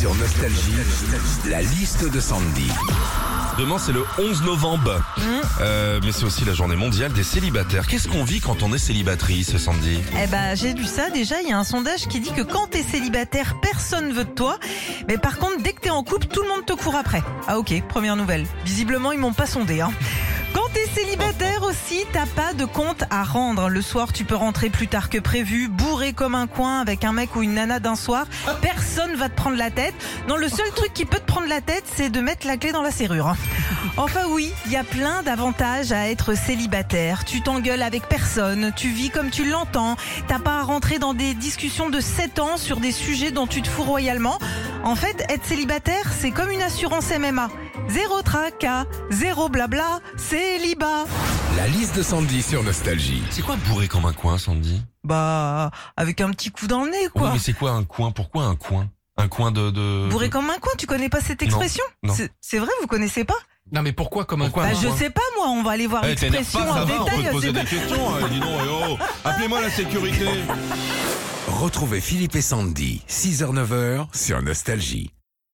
[0.00, 0.72] Sur Nostalgie,
[1.50, 2.70] la liste de Sandy.
[3.58, 4.98] Demain, c'est le 11 novembre.
[5.60, 7.86] Euh, mais c'est aussi la journée mondiale des célibataires.
[7.86, 10.00] Qu'est-ce qu'on vit quand on est célibatrice, Sandy?
[10.18, 11.10] Eh ben, j'ai lu ça.
[11.10, 14.30] Déjà, il y a un sondage qui dit que quand t'es célibataire, personne veut de
[14.30, 14.58] toi.
[15.06, 17.22] Mais par contre, dès que t'es en couple, tout le monde te court après.
[17.46, 18.46] Ah ok, première nouvelle.
[18.64, 19.82] Visiblement, ils m'ont pas sondé.
[19.82, 19.92] Hein.
[20.54, 21.49] Quand t'es célibataire
[21.90, 23.68] aussi, t'as pas de compte à rendre.
[23.68, 27.12] Le soir, tu peux rentrer plus tard que prévu, bourré comme un coin avec un
[27.12, 28.26] mec ou une nana d'un soir.
[28.60, 29.94] Personne va te prendre la tête.
[30.28, 32.72] Non, le seul truc qui peut te prendre la tête, c'est de mettre la clé
[32.72, 33.34] dans la serrure.
[33.96, 37.24] Enfin oui, il y a plein d'avantages à être célibataire.
[37.24, 39.96] Tu t'engueules avec personne, tu vis comme tu l'entends,
[40.28, 43.62] t'as pas à rentrer dans des discussions de 7 ans sur des sujets dont tu
[43.62, 44.38] te fous royalement.
[44.84, 47.48] En fait, être célibataire, c'est comme une assurance MMA.
[47.88, 51.06] Zéro tracas, zéro blabla, célibat.
[51.56, 53.22] La liste de Sandy sur Nostalgie.
[53.30, 54.82] C'est quoi bourré comme un coin, Sandy?
[55.04, 57.32] Bah, avec un petit coup dans le nez, Oui, quoi.
[57.32, 58.10] mais c'est quoi un coin?
[58.12, 58.88] Pourquoi un coin?
[59.16, 59.70] Un coin de...
[59.70, 60.08] de...
[60.10, 61.84] Bourré comme un coin, tu connais pas cette expression?
[62.02, 62.14] non.
[62.14, 63.34] C'est- C'est vrai, vous connaissez pas?
[63.72, 64.96] Non mais pourquoi comme un Pourquoi Bah, je coin?
[64.96, 67.24] sais pas, moi, on va aller voir Eh, l'expression en va, on peut détail.
[67.26, 68.14] te poser des questions.
[68.14, 68.28] hein.
[68.30, 70.26] Dis donc, eh oh, appelez-moi la sécurité.
[71.48, 75.12] Retrouvez Philippe et Sandy, 6h-9h sur Nostalgie.